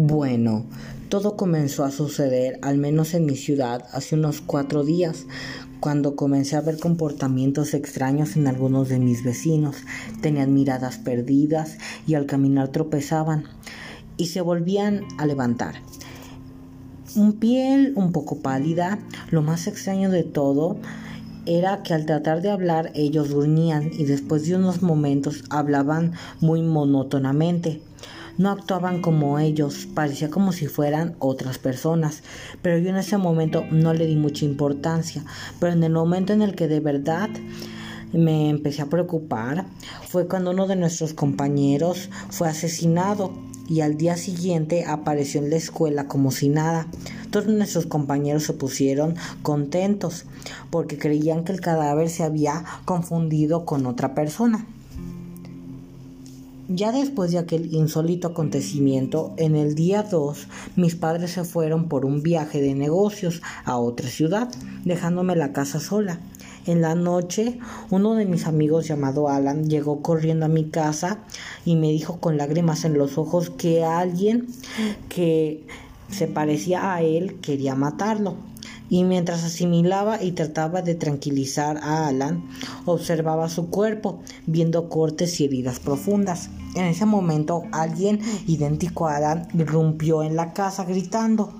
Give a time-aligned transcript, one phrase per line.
[0.00, 0.64] Bueno,
[1.08, 5.26] todo comenzó a suceder, al menos en mi ciudad, hace unos cuatro días,
[5.80, 9.74] cuando comencé a ver comportamientos extraños en algunos de mis vecinos.
[10.20, 13.42] Tenían miradas perdidas y al caminar tropezaban
[14.16, 15.82] y se volvían a levantar.
[17.16, 19.00] Un piel un poco pálida,
[19.32, 20.76] lo más extraño de todo
[21.44, 26.62] era que al tratar de hablar ellos gruñían y después de unos momentos hablaban muy
[26.62, 27.82] monótonamente.
[28.38, 32.22] No actuaban como ellos, parecía como si fueran otras personas,
[32.62, 35.24] pero yo en ese momento no le di mucha importancia,
[35.58, 37.30] pero en el momento en el que de verdad
[38.12, 39.66] me empecé a preocupar
[40.06, 43.32] fue cuando uno de nuestros compañeros fue asesinado
[43.68, 46.86] y al día siguiente apareció en la escuela como si nada.
[47.30, 50.26] Todos nuestros compañeros se pusieron contentos
[50.70, 54.64] porque creían que el cadáver se había confundido con otra persona.
[56.70, 62.04] Ya después de aquel insólito acontecimiento, en el día 2, mis padres se fueron por
[62.04, 64.50] un viaje de negocios a otra ciudad,
[64.84, 66.20] dejándome la casa sola.
[66.66, 67.58] En la noche,
[67.88, 71.20] uno de mis amigos llamado Alan llegó corriendo a mi casa
[71.64, 74.48] y me dijo con lágrimas en los ojos que alguien
[75.08, 75.64] que
[76.10, 78.36] se parecía a él quería matarlo
[78.90, 82.48] y mientras asimilaba y trataba de tranquilizar a Alan,
[82.84, 86.50] observaba su cuerpo, viendo cortes y heridas profundas.
[86.74, 91.52] En ese momento, alguien idéntico a Alan irrumpió en la casa gritando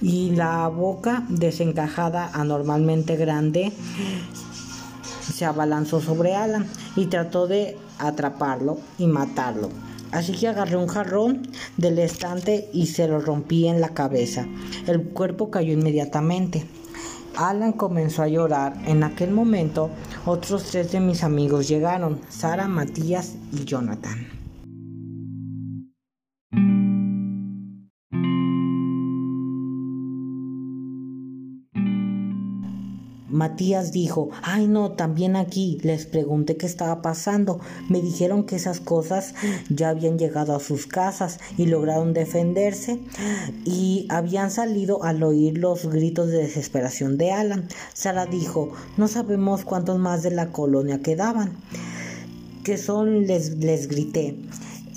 [0.00, 3.72] y la boca desencajada anormalmente grande
[5.22, 6.66] se abalanzó sobre Alan
[6.96, 9.70] y trató de atraparlo y matarlo.
[10.12, 14.46] Así que agarré un jarrón del estante y se lo rompí en la cabeza.
[14.86, 16.64] El cuerpo cayó inmediatamente.
[17.36, 18.74] Alan comenzó a llorar.
[18.86, 19.90] En aquel momento,
[20.26, 24.41] otros tres de mis amigos llegaron, Sara, Matías y Jonathan.
[33.32, 35.78] Matías dijo, ay no, también aquí.
[35.82, 37.60] Les pregunté qué estaba pasando.
[37.88, 39.34] Me dijeron que esas cosas
[39.70, 43.00] ya habían llegado a sus casas y lograron defenderse
[43.64, 47.68] y habían salido al oír los gritos de desesperación de Alan.
[47.94, 51.56] Sara dijo, no sabemos cuántos más de la colonia quedaban.
[52.64, 53.26] ¿Qué son?
[53.26, 54.38] Les, les grité.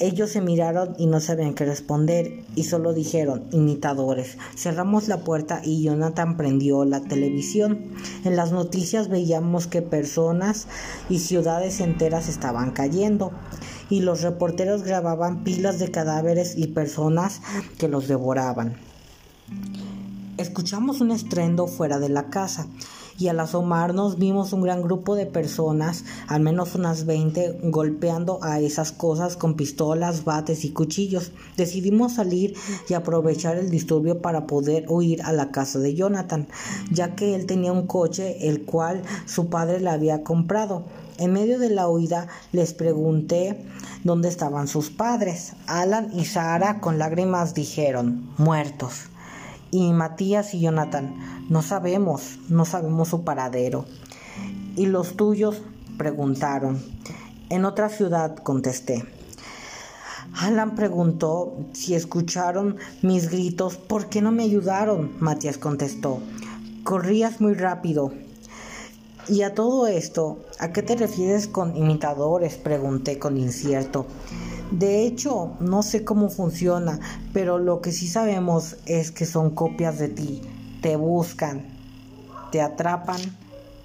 [0.00, 4.38] Ellos se miraron y no sabían qué responder y solo dijeron imitadores.
[4.56, 7.92] Cerramos la puerta y Jonathan prendió la televisión.
[8.24, 10.66] En las noticias veíamos que personas
[11.08, 13.32] y ciudades enteras estaban cayendo
[13.88, 17.40] y los reporteros grababan pilas de cadáveres y personas
[17.78, 18.76] que los devoraban.
[20.38, 22.66] Escuchamos un estrendo fuera de la casa
[23.18, 28.60] y al asomarnos vimos un gran grupo de personas, al menos unas 20, golpeando a
[28.60, 31.32] esas cosas con pistolas, bates y cuchillos.
[31.56, 32.54] Decidimos salir
[32.88, 36.48] y aprovechar el disturbio para poder huir a la casa de Jonathan,
[36.90, 40.84] ya que él tenía un coche el cual su padre le había comprado.
[41.18, 43.64] En medio de la huida les pregunté
[44.02, 45.52] dónde estaban sus padres.
[45.66, 49.13] Alan y Sara con lágrimas dijeron, muertos
[49.74, 51.16] y Matías y Jonathan,
[51.48, 53.86] no sabemos, no sabemos su paradero.
[54.76, 55.62] ¿Y los tuyos?
[55.98, 56.80] preguntaron.
[57.50, 59.04] En otra ciudad, contesté.
[60.32, 65.10] Alan preguntó si escucharon mis gritos, ¿por qué no me ayudaron?
[65.18, 66.20] Matías contestó.
[66.84, 68.12] Corrías muy rápido.
[69.26, 72.58] Y a todo esto, ¿a qué te refieres con imitadores?
[72.58, 74.06] pregunté con incierto.
[74.78, 76.98] De hecho, no sé cómo funciona,
[77.32, 80.42] pero lo que sí sabemos es que son copias de ti.
[80.82, 81.64] Te buscan,
[82.50, 83.20] te atrapan,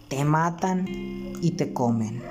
[0.08, 0.88] te matan
[1.42, 2.24] y te comen.